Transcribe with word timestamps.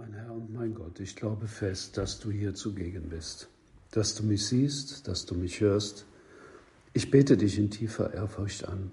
Mein 0.00 0.14
Herr 0.14 0.32
und 0.32 0.50
mein 0.50 0.72
Gott, 0.72 0.98
ich 0.98 1.14
glaube 1.14 1.46
fest, 1.46 1.98
dass 1.98 2.20
du 2.20 2.30
hier 2.30 2.54
zugegen 2.54 3.10
bist, 3.10 3.48
dass 3.90 4.14
du 4.14 4.22
mich 4.22 4.46
siehst, 4.46 5.06
dass 5.06 5.26
du 5.26 5.34
mich 5.34 5.60
hörst. 5.60 6.06
Ich 6.94 7.10
bete 7.10 7.36
dich 7.36 7.58
in 7.58 7.70
tiefer 7.70 8.14
Ehrfurcht 8.14 8.66
an. 8.66 8.92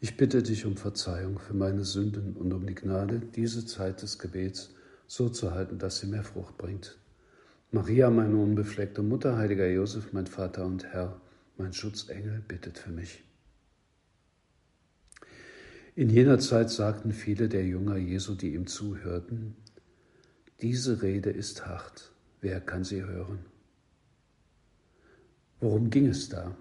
Ich 0.00 0.16
bitte 0.16 0.42
dich 0.42 0.64
um 0.64 0.78
Verzeihung 0.78 1.38
für 1.38 1.52
meine 1.52 1.84
Sünden 1.84 2.32
und 2.38 2.54
um 2.54 2.66
die 2.66 2.74
Gnade, 2.74 3.20
diese 3.36 3.66
Zeit 3.66 4.00
des 4.00 4.18
Gebets 4.18 4.70
so 5.08 5.28
zu 5.28 5.50
halten, 5.50 5.78
dass 5.78 5.98
sie 5.98 6.06
mehr 6.06 6.24
Frucht 6.24 6.56
bringt. 6.56 6.96
Maria, 7.70 8.08
meine 8.08 8.38
unbefleckte 8.38 9.02
Mutter, 9.02 9.36
heiliger 9.36 9.68
Josef, 9.68 10.14
mein 10.14 10.26
Vater 10.26 10.64
und 10.64 10.84
Herr, 10.84 11.20
mein 11.58 11.74
Schutzengel, 11.74 12.42
bittet 12.48 12.78
für 12.78 12.92
mich. 12.92 13.22
In 15.96 16.08
jener 16.08 16.38
Zeit 16.38 16.70
sagten 16.70 17.12
viele 17.12 17.50
der 17.50 17.66
Jünger 17.66 17.98
Jesu, 17.98 18.34
die 18.34 18.54
ihm 18.54 18.66
zuhörten, 18.66 19.54
diese 20.60 21.02
Rede 21.02 21.30
ist 21.30 21.66
hart, 21.66 22.12
wer 22.40 22.60
kann 22.60 22.84
sie 22.84 23.02
hören? 23.04 23.44
Worum 25.60 25.90
ging 25.90 26.06
es 26.06 26.28
da? 26.28 26.56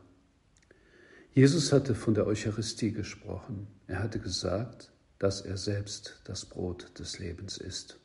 Jesus 1.34 1.73
hatte 1.73 1.95
von 1.95 2.13
der 2.13 2.27
Eucharistie 2.27 2.91
gesprochen. 2.91 3.67
Er 3.87 3.99
hatte 3.99 4.20
gesagt, 4.20 4.91
dass 5.20 5.41
er 5.41 5.57
selbst 5.57 6.21
das 6.25 6.45
Brot 6.45 6.99
des 6.99 7.20
Lebens 7.20 7.57
ist. 7.57 7.99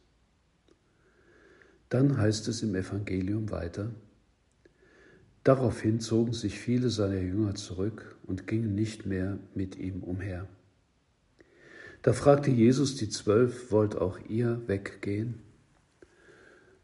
Dann 1.88 2.16
heißt 2.16 2.48
es 2.48 2.62
im 2.62 2.74
Evangelium 2.74 3.50
weiter, 3.50 3.92
Daraufhin 5.48 5.98
zogen 5.98 6.34
sich 6.34 6.58
viele 6.58 6.90
seiner 6.90 7.20
Jünger 7.20 7.54
zurück 7.54 8.18
und 8.26 8.46
gingen 8.46 8.74
nicht 8.74 9.06
mehr 9.06 9.38
mit 9.54 9.76
ihm 9.76 10.02
umher. 10.02 10.46
Da 12.02 12.12
fragte 12.12 12.50
Jesus 12.50 12.96
die 12.96 13.08
Zwölf, 13.08 13.72
wollt 13.72 13.96
auch 13.96 14.18
ihr 14.28 14.60
weggehen? 14.66 15.40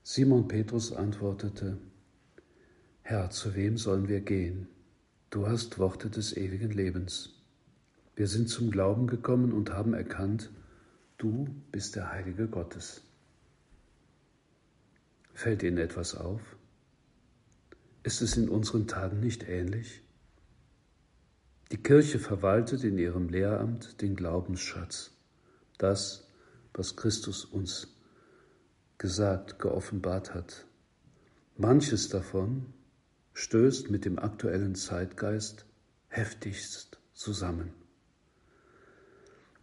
Simon 0.07 0.49
Petrus 0.49 0.93
antwortete, 0.93 1.79
Herr, 3.01 3.31
zu 3.31 3.55
wem 3.55 3.79
sollen 3.79 4.07
wir 4.07 4.21
gehen? 4.21 4.69
Du 5.31 5.47
hast 5.47 5.79
Worte 5.79 6.11
des 6.11 6.37
ewigen 6.37 6.71
Lebens. 6.71 7.43
Wir 8.15 8.29
sind 8.29 8.51
zum 8.51 8.71
Glauben 8.71 9.07
gekommen 9.07 9.51
und 9.55 9.73
haben 9.73 9.95
erkannt, 9.95 10.51
du 11.17 11.49
bist 11.73 11.97
der 11.97 12.13
Heilige 12.13 12.49
Gottes. 12.49 13.01
Fällt 15.33 15.63
Ihnen 15.63 15.79
etwas 15.79 16.15
auf? 16.15 16.43
Ist 18.03 18.21
es 18.21 18.37
in 18.37 18.51
unseren 18.51 18.87
Tagen 18.87 19.21
nicht 19.21 19.49
ähnlich? 19.49 20.03
Die 21.73 21.83
Kirche 21.83 22.19
verwaltet 22.19 22.85
in 22.85 22.99
ihrem 22.99 23.31
Lehramt 23.31 24.03
den 24.03 24.17
Glaubensschatz, 24.17 25.13
das, 25.79 26.29
was 26.75 26.95
Christus 26.95 27.47
uns 27.47 27.94
gesagt, 28.99 29.59
geoffenbart 29.59 30.35
hat. 30.35 30.67
Manches 31.57 32.09
davon 32.09 32.67
stößt 33.33 33.91
mit 33.91 34.05
dem 34.05 34.19
aktuellen 34.19 34.75
Zeitgeist 34.75 35.67
heftigst 36.09 36.99
zusammen. 37.13 37.73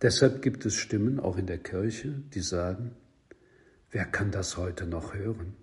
Deshalb 0.01 0.41
gibt 0.41 0.65
es 0.65 0.75
Stimmen 0.75 1.19
auch 1.19 1.37
in 1.37 1.45
der 1.45 1.59
Kirche, 1.59 2.23
die 2.33 2.41
sagen, 2.41 2.95
wer 3.91 4.05
kann 4.05 4.31
das 4.31 4.57
heute 4.57 4.87
noch 4.87 5.13
hören? 5.13 5.55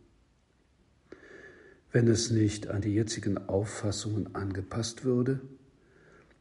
Wenn 1.91 2.07
es 2.07 2.31
nicht 2.31 2.69
an 2.69 2.83
die 2.83 2.95
jetzigen 2.95 3.49
Auffassungen 3.49 4.35
angepasst 4.35 5.05
würde, 5.05 5.41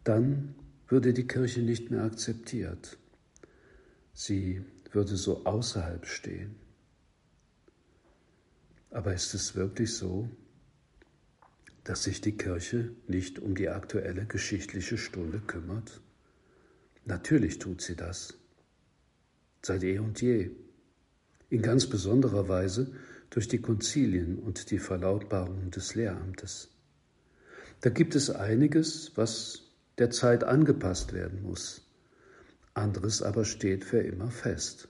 dann 0.03 0.55
würde 0.87 1.13
die 1.13 1.27
Kirche 1.27 1.61
nicht 1.61 1.89
mehr 1.89 2.03
akzeptiert. 2.03 2.97
Sie 4.13 4.63
würde 4.91 5.15
so 5.15 5.45
außerhalb 5.45 6.05
stehen. 6.05 6.55
Aber 8.97 9.13
ist 9.13 9.35
es 9.35 9.53
wirklich 9.53 9.93
so, 9.93 10.27
dass 11.83 12.05
sich 12.05 12.19
die 12.19 12.35
Kirche 12.35 12.95
nicht 13.07 13.37
um 13.37 13.53
die 13.53 13.69
aktuelle 13.69 14.25
geschichtliche 14.25 14.97
Stunde 14.97 15.39
kümmert? 15.39 16.01
Natürlich 17.05 17.59
tut 17.59 17.79
sie 17.79 17.95
das. 17.95 18.39
Seit 19.61 19.83
eh 19.83 19.99
und 19.99 20.19
je. 20.19 20.49
In 21.51 21.61
ganz 21.61 21.85
besonderer 21.85 22.49
Weise 22.49 22.91
durch 23.29 23.47
die 23.47 23.61
Konzilien 23.61 24.39
und 24.39 24.71
die 24.71 24.79
Verlautbarungen 24.79 25.69
des 25.69 25.93
Lehramtes. 25.93 26.71
Da 27.81 27.91
gibt 27.91 28.15
es 28.15 28.31
einiges, 28.31 29.11
was 29.13 29.61
der 29.99 30.09
Zeit 30.09 30.43
angepasst 30.43 31.13
werden 31.13 31.43
muss. 31.43 31.87
Anderes 32.73 33.21
aber 33.21 33.45
steht 33.45 33.85
für 33.85 33.99
immer 33.99 34.31
fest. 34.31 34.89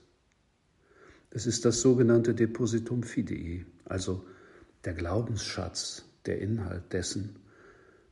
Es 1.30 1.46
ist 1.46 1.66
das 1.66 1.82
sogenannte 1.82 2.34
Depositum 2.34 3.02
Fidei, 3.02 3.66
also 3.88 4.24
der 4.84 4.94
Glaubensschatz, 4.94 6.04
der 6.26 6.40
Inhalt 6.40 6.92
dessen, 6.92 7.36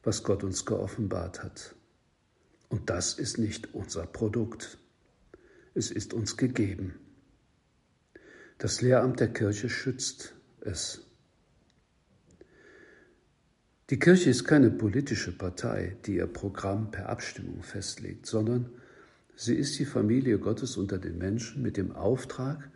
was 0.02 0.22
Gott 0.22 0.44
uns 0.44 0.64
geoffenbart 0.64 1.42
hat. 1.42 1.74
Und 2.68 2.90
das 2.90 3.14
ist 3.14 3.38
nicht 3.38 3.74
unser 3.74 4.06
Produkt. 4.06 4.78
Es 5.74 5.90
ist 5.90 6.14
uns 6.14 6.36
gegeben. 6.36 6.94
Das 8.58 8.80
Lehramt 8.80 9.20
der 9.20 9.32
Kirche 9.32 9.68
schützt 9.68 10.34
es. 10.60 11.02
Die 13.90 13.98
Kirche 13.98 14.30
ist 14.30 14.44
keine 14.44 14.70
politische 14.70 15.36
Partei, 15.36 15.96
die 16.06 16.16
ihr 16.16 16.26
Programm 16.26 16.90
per 16.90 17.08
Abstimmung 17.08 17.62
festlegt, 17.62 18.26
sondern 18.26 18.70
sie 19.36 19.54
ist 19.54 19.78
die 19.78 19.84
Familie 19.84 20.38
Gottes 20.38 20.76
unter 20.76 20.98
den 20.98 21.18
Menschen 21.18 21.62
mit 21.62 21.76
dem 21.76 21.92
Auftrag, 21.92 22.70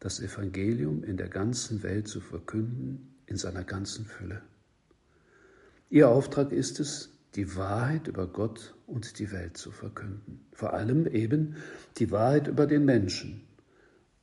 das 0.00 0.20
Evangelium 0.20 1.04
in 1.04 1.16
der 1.16 1.28
ganzen 1.28 1.82
Welt 1.82 2.08
zu 2.08 2.20
verkünden, 2.20 3.14
in 3.26 3.36
seiner 3.36 3.64
ganzen 3.64 4.06
Fülle. 4.06 4.42
Ihr 5.90 6.08
Auftrag 6.08 6.52
ist 6.52 6.80
es, 6.80 7.10
die 7.36 7.54
Wahrheit 7.54 8.08
über 8.08 8.26
Gott 8.26 8.74
und 8.86 9.18
die 9.18 9.30
Welt 9.30 9.56
zu 9.56 9.70
verkünden. 9.70 10.46
Vor 10.52 10.72
allem 10.72 11.06
eben 11.06 11.56
die 11.98 12.10
Wahrheit 12.10 12.48
über 12.48 12.66
den 12.66 12.84
Menschen 12.84 13.42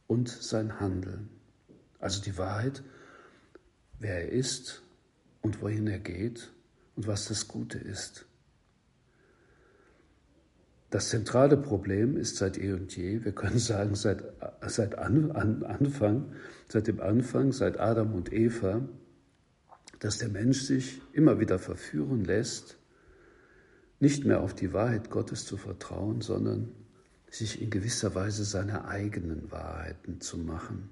und 0.07 0.27
sein 0.27 0.79
Handeln. 0.79 1.29
Also 1.99 2.21
die 2.21 2.37
Wahrheit, 2.37 2.83
wer 3.99 4.25
er 4.25 4.31
ist 4.31 4.81
und 5.41 5.61
wohin 5.61 5.87
er 5.87 5.99
geht 5.99 6.51
und 6.95 7.07
was 7.07 7.27
das 7.27 7.47
Gute 7.47 7.77
ist. 7.77 8.25
Das 10.89 11.09
zentrale 11.09 11.57
Problem 11.57 12.15
ist 12.15 12.37
seit 12.37 12.57
eh 12.57 12.71
und 12.71 12.95
je, 12.95 13.25
wir 13.25 13.33
können 13.33 13.59
sagen 13.59 13.95
seit, 13.95 14.23
seit 14.67 14.97
an, 14.97 15.31
an, 15.31 15.63
Anfang, 15.63 16.31
seit 16.69 16.87
dem 16.87 17.01
Anfang, 17.01 17.51
seit 17.51 17.77
Adam 17.77 18.13
und 18.13 18.31
Eva, 18.31 18.87
dass 19.99 20.19
der 20.19 20.29
Mensch 20.29 20.61
sich 20.61 21.01
immer 21.11 21.39
wieder 21.39 21.59
verführen 21.59 22.23
lässt, 22.23 22.77
nicht 23.99 24.23
mehr 24.23 24.41
auf 24.41 24.53
die 24.53 24.71
Wahrheit 24.71 25.09
Gottes 25.09 25.45
zu 25.45 25.57
vertrauen, 25.57 26.21
sondern 26.21 26.71
sich 27.29 27.61
in 27.61 27.69
gewisser 27.69 28.15
Weise 28.15 28.45
seine 28.45 28.85
eigenen 28.85 29.51
Wahrheiten 29.51 30.21
zu 30.21 30.37
machen. 30.37 30.89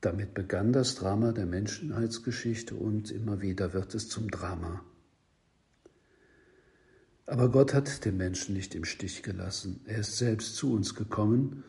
Damit 0.00 0.34
begann 0.34 0.72
das 0.72 0.96
Drama 0.96 1.30
der 1.30 1.46
Menschheitsgeschichte 1.46 2.74
und 2.74 3.12
immer 3.12 3.40
wieder 3.40 3.72
wird 3.72 3.94
es 3.94 4.08
zum 4.08 4.32
Drama 4.32 4.82
aber 7.32 7.48
Gott 7.48 7.72
hat 7.72 8.04
den 8.04 8.18
Menschen 8.18 8.54
nicht 8.54 8.74
im 8.74 8.84
Stich 8.84 9.22
gelassen. 9.22 9.80
Er 9.86 10.00
ist 10.00 10.18
selbst 10.18 10.54
zu 10.54 10.74
uns 10.74 10.94
gekommen 10.94 11.64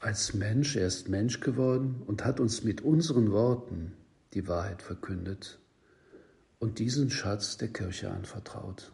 als 0.00 0.32
Mensch, 0.32 0.76
er 0.76 0.86
ist 0.86 1.10
Mensch 1.10 1.40
geworden 1.40 2.02
und 2.06 2.24
hat 2.24 2.40
uns 2.40 2.64
mit 2.64 2.80
unseren 2.80 3.32
Worten 3.32 3.92
die 4.32 4.48
Wahrheit 4.48 4.80
verkündet 4.80 5.60
und 6.58 6.78
diesen 6.78 7.10
Schatz 7.10 7.58
der 7.58 7.68
Kirche 7.68 8.10
anvertraut. 8.10 8.92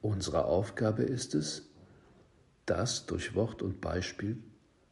Unsere 0.00 0.44
Aufgabe 0.44 1.02
ist 1.02 1.34
es, 1.34 1.68
das 2.64 3.06
durch 3.06 3.34
Wort 3.34 3.60
und 3.60 3.80
Beispiel 3.80 4.38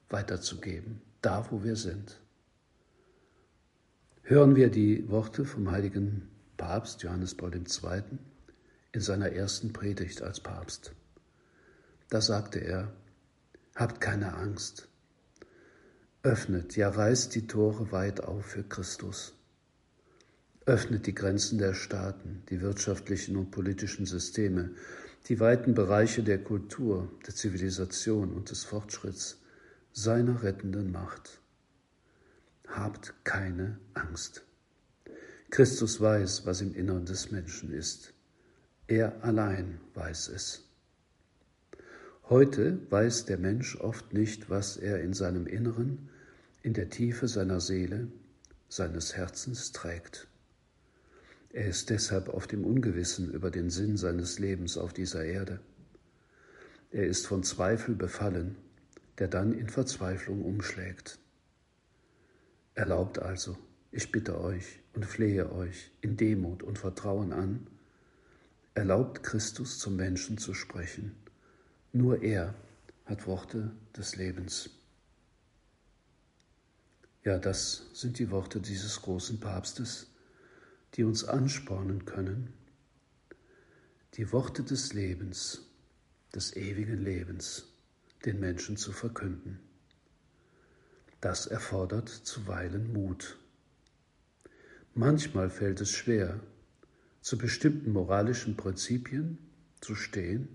weiterzugeben, 0.09 1.01
da 1.21 1.47
wo 1.53 1.63
wir 1.63 1.77
sind. 1.77 2.21
Hören 4.23 4.57
wir 4.57 4.71
die 4.71 5.09
Worte 5.09 5.45
vom 5.45 5.71
heiligen 5.71 6.29
Papst 6.57 7.05
Johannes 7.05 7.37
Paul 7.37 7.55
II 7.55 8.03
in 8.93 9.01
seiner 9.01 9.33
ersten 9.33 9.73
Predigt 9.73 10.23
als 10.23 10.41
Papst. 10.41 10.93
Da 12.11 12.21
sagte 12.21 12.59
er, 12.59 12.93
Habt 13.75 14.03
keine 14.03 14.35
Angst. 14.35 14.89
Öffnet, 16.23 16.77
ja 16.77 16.91
reißt 16.91 17.35
die 17.35 17.47
Tore 17.47 17.91
weit 17.91 18.23
auf 18.23 18.45
für 18.45 18.63
Christus. 18.63 19.35
Öffnet 20.67 21.07
die 21.07 21.15
Grenzen 21.15 21.59
der 21.59 21.73
Staaten, 21.73 22.43
die 22.51 22.61
wirtschaftlichen 22.61 23.37
und 23.37 23.51
politischen 23.51 24.05
Systeme, 24.05 24.71
die 25.29 25.41
weiten 25.41 25.75
Bereiche 25.75 26.23
der 26.23 26.39
Kultur, 26.39 27.11
der 27.27 27.35
Zivilisation 27.35 28.33
und 28.33 28.51
des 28.51 28.65
Fortschritts 28.65 29.39
seiner 29.93 30.43
rettenden 30.43 30.93
Macht. 30.93 31.41
Habt 32.69 33.15
keine 33.25 33.79
Angst. 33.95 34.45
Christus 35.51 36.01
weiß, 36.01 36.47
was 36.47 36.61
im 36.61 36.75
Innern 36.75 37.07
des 37.07 37.31
Menschen 37.31 37.73
ist. 37.73 38.15
Er 38.89 39.25
allein 39.25 39.81
weiß 39.95 40.29
es. 40.29 40.69
Heute 42.29 42.79
weiß 42.91 43.27
der 43.27 43.39
Mensch 43.39 43.77
oft 43.77 44.13
nicht, 44.13 44.51
was 44.51 44.77
er 44.77 45.01
in 45.03 45.13
seinem 45.13 45.47
Inneren, 45.47 46.09
in 46.63 46.73
der 46.73 46.91
Tiefe 46.91 47.29
seiner 47.29 47.61
Seele, 47.61 48.09
seines 48.69 49.17
Herzens 49.17 49.73
trägt. 49.73 50.29
Er 51.51 51.67
ist 51.67 51.91
deshalb 51.91 52.29
oft 52.29 52.53
im 52.53 52.65
Ungewissen 52.65 53.31
über 53.31 53.51
den 53.51 53.71
Sinn 53.71 53.97
seines 53.97 54.39
Lebens 54.39 54.79
auf 54.79 54.93
dieser 54.93 55.25
Erde. 55.25 55.61
Er 56.91 57.07
ist 57.07 57.27
von 57.27 57.43
Zweifel 57.43 57.95
befallen, 57.95 58.57
der 59.19 59.29
dann 59.29 59.53
in 59.53 59.69
Verzweiflung 59.69 60.43
umschlägt. 60.43 61.19
Erlaubt 62.75 63.19
also, 63.19 63.57
ich 63.91 64.11
bitte 64.11 64.41
euch 64.41 64.81
und 64.95 65.05
flehe 65.05 65.53
euch 65.53 65.93
in 66.01 66.17
Demut 66.17 66.63
und 66.63 66.79
Vertrauen 66.79 67.33
an, 67.33 67.67
erlaubt 68.75 69.23
Christus 69.23 69.79
zum 69.79 69.97
Menschen 69.97 70.39
zu 70.39 70.55
sprechen. 70.55 71.15
Nur 71.93 72.23
er 72.23 72.55
hat 73.05 73.27
Worte 73.27 73.73
des 73.97 74.17
Lebens. 74.17 74.71
Ja, 77.25 77.39
das 77.39 77.87
sind 77.93 78.19
die 78.19 78.31
Worte 78.31 78.61
dieses 78.61 79.03
großen 79.03 79.39
Papstes, 79.39 80.09
die 80.95 81.05
uns 81.05 81.25
anspornen 81.25 82.05
können, 82.05 82.53
die 84.15 84.33
Worte 84.33 84.63
des 84.63 84.93
Lebens, 84.93 85.63
des 86.35 86.57
ewigen 86.57 86.99
Lebens, 87.03 87.69
den 88.25 88.41
Menschen 88.41 88.77
zu 88.77 88.93
verkünden. 88.93 89.61
Das 91.21 91.47
erfordert 91.47 92.09
zuweilen 92.09 92.93
Mut. 92.93 93.39
Manchmal 94.95 95.49
fällt 95.49 95.81
es 95.81 95.91
schwer, 95.91 96.41
zu 97.23 97.39
bestimmten 97.39 97.93
moralischen 97.93 98.57
Prinzipien 98.57 99.39
zu 99.81 99.95
stehen, 99.95 100.49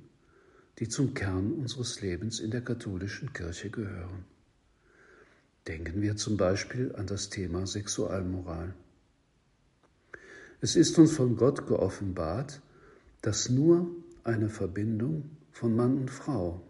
die 0.79 0.89
zum 0.89 1.13
Kern 1.13 1.53
unseres 1.53 2.01
Lebens 2.01 2.39
in 2.39 2.51
der 2.51 2.61
katholischen 2.61 3.33
Kirche 3.33 3.69
gehören. 3.69 4.25
Denken 5.65 6.01
wir 6.01 6.15
zum 6.17 6.37
Beispiel 6.37 6.93
an 6.95 7.07
das 7.07 7.29
Thema 7.29 7.65
Sexualmoral. 7.65 8.73
Es 10.61 10.75
ist 10.75 10.97
uns 10.99 11.13
von 11.13 11.35
Gott 11.35 11.67
geoffenbart, 11.67 12.61
dass 13.21 13.49
nur 13.49 13.87
eine 14.23 14.49
Verbindung 14.49 15.29
von 15.51 15.75
Mann 15.75 15.97
und 15.97 16.11
Frau 16.11 16.61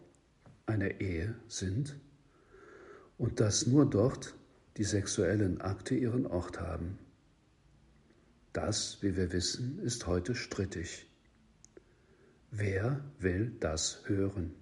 eine 0.66 1.02
Ehe 1.02 1.36
sind 1.48 1.96
und 3.18 3.40
dass 3.40 3.68
nur 3.68 3.90
dort 3.90 4.36
die 4.78 4.84
sexuellen 4.84 5.60
Akte 5.62 5.96
ihren 5.96 6.28
Ort 6.28 6.60
haben. 6.60 7.00
Das, 8.58 8.98
wie 9.04 9.16
wir 9.16 9.32
wissen, 9.34 9.78
ist 9.84 10.08
heute 10.08 10.34
strittig. 10.34 11.06
Wer 12.50 13.06
will 13.20 13.56
das 13.60 14.02
hören? 14.06 14.56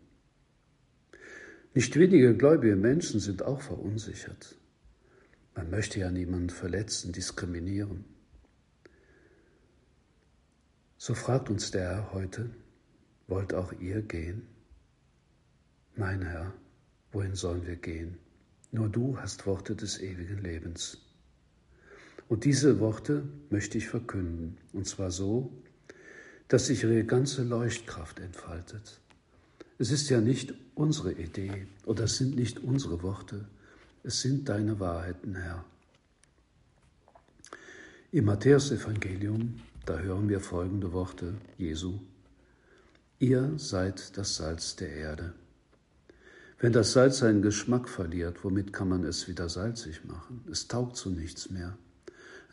Nicht 1.73 1.95
wenige 1.95 2.35
gläubige 2.35 2.75
Menschen 2.75 3.21
sind 3.21 3.43
auch 3.43 3.61
verunsichert. 3.61 4.57
Man 5.55 5.69
möchte 5.69 6.01
ja 6.01 6.11
niemanden 6.11 6.49
verletzen, 6.49 7.13
diskriminieren. 7.13 8.03
So 10.97 11.13
fragt 11.13 11.49
uns 11.49 11.71
der 11.71 11.83
Herr 11.83 12.11
heute, 12.11 12.49
wollt 13.27 13.53
auch 13.53 13.71
ihr 13.79 14.01
gehen? 14.01 14.45
Nein, 15.95 16.21
Herr, 16.21 16.53
wohin 17.13 17.35
sollen 17.35 17.65
wir 17.65 17.77
gehen? 17.77 18.17
Nur 18.71 18.89
du 18.89 19.17
hast 19.17 19.45
Worte 19.45 19.73
des 19.73 20.01
ewigen 20.01 20.39
Lebens. 20.39 21.04
Und 22.27 22.45
diese 22.45 22.79
Worte 22.79 23.23
möchte 23.49 23.77
ich 23.77 23.87
verkünden, 23.87 24.57
und 24.73 24.87
zwar 24.87 25.11
so, 25.11 25.51
dass 26.47 26.67
sich 26.67 26.83
ihre 26.83 27.03
ganze 27.03 27.43
Leuchtkraft 27.43 28.19
entfaltet. 28.19 28.99
Es 29.77 29.91
ist 29.91 30.09
ja 30.09 30.21
nicht 30.21 30.53
unsere 30.73 31.11
Idee 31.13 31.67
oder 31.85 32.05
es 32.05 32.17
sind 32.17 32.35
nicht 32.35 32.59
unsere 32.59 33.03
Worte, 33.03 33.45
es 34.03 34.21
sind 34.21 34.47
deine 34.49 34.79
Wahrheiten, 34.79 35.35
Herr. 35.35 35.65
Im 38.11 38.25
Matthäusevangelium, 38.25 39.59
da 39.85 39.99
hören 39.99 40.29
wir 40.29 40.39
folgende 40.39 40.93
Worte 40.93 41.33
Jesu. 41.57 41.99
Ihr 43.19 43.53
seid 43.57 44.17
das 44.17 44.35
Salz 44.35 44.75
der 44.75 44.89
Erde. 44.89 45.33
Wenn 46.59 46.71
das 46.71 46.93
Salz 46.93 47.17
seinen 47.19 47.41
Geschmack 47.41 47.89
verliert, 47.89 48.43
womit 48.43 48.71
kann 48.71 48.87
man 48.87 49.03
es 49.03 49.27
wieder 49.27 49.49
salzig 49.49 50.05
machen? 50.05 50.43
Es 50.49 50.67
taugt 50.67 50.95
zu 50.95 51.09
nichts 51.09 51.49
mehr. 51.49 51.77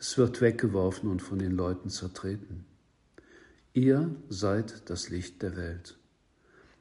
Es 0.05 0.17
wird 0.17 0.41
weggeworfen 0.41 1.09
und 1.09 1.21
von 1.21 1.39
den 1.39 1.53
Leuten 1.53 1.89
zertreten. 1.89 2.65
Ihr 3.71 4.13
seid 4.27 4.89
das 4.89 5.07
Licht 5.07 5.41
der 5.41 5.55
Welt. 5.55 5.97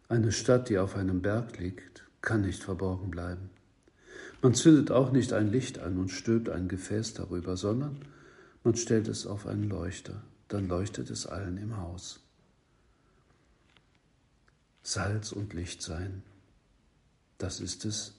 Eine 0.09 0.33
Stadt, 0.33 0.69
die 0.69 0.77
auf 0.77 0.97
einem 0.97 1.23
Berg 1.23 1.57
liegt, 1.61 2.03
kann 2.21 2.41
nicht 2.41 2.65
verborgen 2.65 3.13
bleiben. 3.13 3.51
Man 4.43 4.55
zündet 4.55 4.91
auch 4.91 5.13
nicht 5.13 5.33
ein 5.33 5.53
Licht 5.53 5.79
an 5.79 5.99
und 5.99 6.09
stülpt 6.09 6.49
ein 6.49 6.67
Gefäß 6.67 7.15
darüber, 7.15 7.57
sondern 7.57 8.05
man 8.65 8.75
stellt 8.75 9.07
es 9.07 9.25
auf 9.25 9.47
einen 9.47 9.69
Leuchter, 9.69 10.25
dann 10.49 10.67
leuchtet 10.67 11.09
es 11.09 11.25
allen 11.25 11.59
im 11.59 11.77
Haus. 11.77 12.19
Salz 14.83 15.31
und 15.31 15.55
Licht 15.55 15.81
sein, 15.81 16.25
das 17.39 17.61
ist 17.61 17.85
es, 17.85 18.15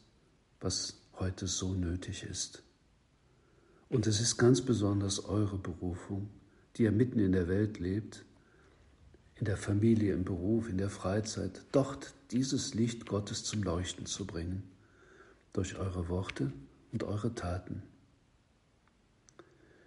was 0.61 0.95
heute 1.19 1.47
so 1.47 1.73
nötig 1.73 2.23
ist. 2.23 2.63
Und 3.89 4.07
es 4.07 4.19
ist 4.19 4.37
ganz 4.37 4.61
besonders 4.61 5.25
eure 5.25 5.57
Berufung, 5.57 6.29
die 6.75 6.83
ihr 6.83 6.91
mitten 6.91 7.19
in 7.19 7.31
der 7.31 7.47
Welt 7.47 7.79
lebt, 7.79 8.25
in 9.35 9.45
der 9.45 9.57
Familie, 9.57 10.13
im 10.13 10.23
Beruf, 10.23 10.69
in 10.69 10.77
der 10.77 10.89
Freizeit, 10.89 11.63
dort 11.71 12.13
dieses 12.31 12.73
Licht 12.73 13.05
Gottes 13.05 13.43
zum 13.43 13.63
Leuchten 13.63 14.05
zu 14.05 14.25
bringen, 14.25 14.63
durch 15.53 15.77
eure 15.77 16.09
Worte 16.09 16.51
und 16.91 17.03
eure 17.03 17.35
Taten. 17.35 17.83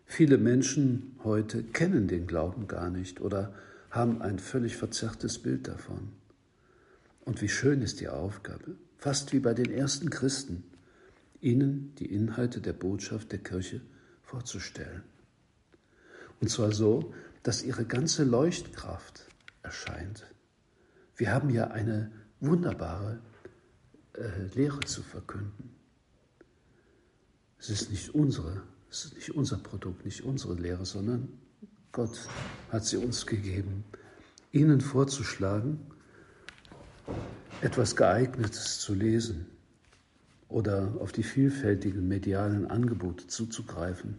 Viele 0.05 0.39
Menschen 0.39 1.19
heute 1.25 1.65
kennen 1.65 2.07
den 2.07 2.27
Glauben 2.27 2.69
gar 2.69 2.91
nicht 2.91 3.21
oder 3.21 3.53
haben 3.91 4.23
ein 4.23 4.39
völlig 4.39 4.77
verzerrtes 4.77 5.39
Bild 5.41 5.67
davon. 5.67 6.13
Und 7.25 7.43
wie 7.43 7.49
schön 7.49 7.83
ist 7.83 8.01
die 8.01 8.09
Aufgabe, 8.09 8.77
fast 8.99 9.33
wie 9.33 9.41
bei 9.41 9.53
den 9.53 9.71
ersten 9.73 10.11
Christen, 10.11 10.63
ihnen 11.41 11.95
die 11.97 12.13
Inhalte 12.13 12.61
der 12.61 12.73
Botschaft 12.73 13.33
der 13.33 13.39
Kirche 13.39 13.81
vorzustellen. 14.23 15.03
Und 16.41 16.49
zwar 16.51 16.73
so, 16.73 17.13
dass 17.43 17.63
ihre 17.63 17.85
ganze 17.85 18.25
Leuchtkraft 18.25 19.27
erscheint. 19.63 20.27
Wir 21.17 21.33
haben 21.33 21.51
ja 21.51 21.69
eine 21.69 22.11
wunderbare 22.41 23.21
äh, 24.15 24.47
Lehre 24.55 24.81
zu 24.81 25.03
verkünden. 25.03 25.71
Es 27.59 27.71
ist 27.71 27.91
nicht 27.91 28.15
unsere, 28.15 28.63
es 28.91 29.07
ist 29.07 29.15
nicht 29.15 29.31
unser 29.35 29.59
Produkt, 29.59 30.05
nicht 30.05 30.23
unsere 30.23 30.55
Lehre, 30.55 30.85
sondern 30.85 31.29
Gott 31.93 32.29
hat 32.71 32.85
sie 32.85 32.99
uns 32.99 33.27
gegeben, 33.27 33.85
ihnen 34.53 34.81
vorzuschlagen, 34.81 35.81
etwas 37.63 37.97
Geeignetes 37.97 38.81
zu 38.81 38.93
lesen 38.93 39.47
oder 40.57 40.95
auf 41.01 41.13
die 41.13 41.23
vielfältigen 41.23 42.09
medialen 42.09 42.67
Angebote 42.67 43.27
zuzugreifen, 43.27 44.17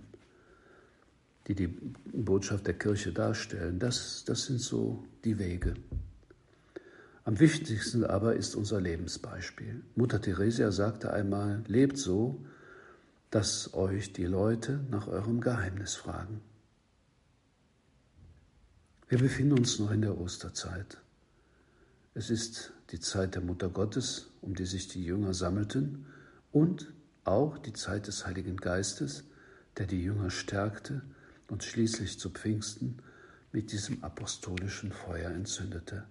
die 1.47 1.55
die 1.55 1.65
Botschaft 2.13 2.67
der 2.67 2.75
Kirche 2.75 3.11
darstellen. 3.11 3.79
Das, 3.79 4.23
das 4.23 4.45
sind 4.45 4.61
so 4.61 5.03
die 5.23 5.39
Wege. 5.39 5.73
Am 7.23 7.39
wichtigsten 7.39 8.03
aber 8.03 8.35
ist 8.35 8.53
unser 8.53 8.79
Lebensbeispiel. 8.79 9.81
Mutter 9.95 10.21
Theresia 10.21 10.71
sagte 10.71 11.11
einmal, 11.11 11.63
lebt 11.65 11.97
so, 11.97 12.45
dass 13.31 13.73
euch 13.73 14.13
die 14.13 14.27
Leute 14.27 14.79
nach 14.91 15.07
eurem 15.07 15.41
Geheimnis 15.41 15.95
fragen. 15.95 16.41
Wir 19.09 19.17
befinden 19.17 19.57
uns 19.57 19.79
noch 19.79 19.89
in 19.89 20.03
der 20.03 20.19
Osterzeit. 20.19 20.99
Es 22.13 22.29
ist 22.29 22.73
die 22.91 22.99
Zeit 22.99 23.33
der 23.33 23.41
Mutter 23.41 23.69
Gottes, 23.69 24.29
um 24.41 24.53
die 24.53 24.65
sich 24.67 24.87
die 24.87 25.03
Jünger 25.03 25.33
sammelten, 25.33 26.05
und 26.51 26.93
auch 27.23 27.57
die 27.57 27.73
Zeit 27.73 28.07
des 28.07 28.25
Heiligen 28.25 28.57
Geistes, 28.57 29.25
der 29.77 29.85
die 29.85 30.01
Jünger 30.01 30.29
stärkte 30.29 31.01
und 31.49 31.63
schließlich 31.63 32.19
zu 32.19 32.29
Pfingsten 32.29 32.97
mit 33.51 33.71
diesem 33.71 34.03
apostolischen 34.03 34.91
Feuer 34.91 35.31
entzündete. 35.31 36.05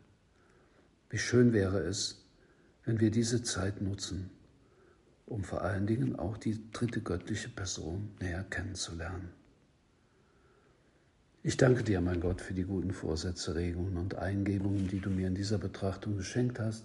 Wie 1.11 1.19
schön 1.19 1.53
wäre 1.53 1.81
es, 1.81 2.25
wenn 2.85 3.01
wir 3.01 3.11
diese 3.11 3.43
Zeit 3.43 3.81
nutzen, 3.81 4.31
um 5.27 5.43
vor 5.45 5.63
allen 5.63 5.87
Dingen 5.87 6.17
auch 6.17 6.37
die 6.37 6.71
dritte 6.73 7.01
göttliche 7.01 7.49
Person 7.49 8.11
näher 8.21 8.45
kennenzulernen. 8.45 9.31
Ich 11.43 11.57
danke 11.57 11.85
dir, 11.85 12.01
mein 12.01 12.21
Gott, 12.21 12.41
für 12.41 12.55
die 12.55 12.65
guten 12.65 12.93
Vorsätze, 12.93 13.55
Regungen 13.55 13.97
und 13.99 14.17
Eingebungen, 14.17 14.89
die 14.89 15.01
du 15.01 15.11
mir 15.11 15.29
in 15.29 15.35
dieser 15.37 15.59
Betrachtung 15.59 16.17
geschenkt 16.17 16.59
hast. 16.59 16.85